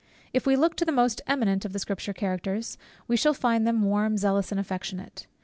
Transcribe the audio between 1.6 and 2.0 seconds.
of the